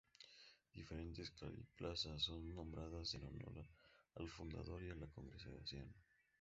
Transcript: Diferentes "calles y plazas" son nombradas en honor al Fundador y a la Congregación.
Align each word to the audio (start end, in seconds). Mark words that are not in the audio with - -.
Diferentes 0.73 1.29
"calles 1.29 1.59
y 1.59 1.63
plazas" 1.77 2.23
son 2.23 2.49
nombradas 2.55 3.13
en 3.13 3.23
honor 3.23 3.63
al 4.15 4.27
Fundador 4.27 4.81
y 4.83 4.89
a 4.89 4.95
la 4.95 5.05
Congregación. 5.05 5.93